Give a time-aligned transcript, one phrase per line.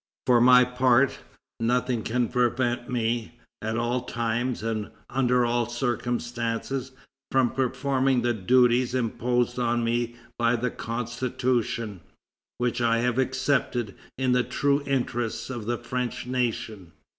[0.25, 1.19] For my part,
[1.59, 6.93] nothing can prevent me, at all times and under all circumstances,
[7.29, 12.01] from performing the duties imposed on me by the Constitution,
[12.57, 16.93] which I have accepted in the true interests of the French nation."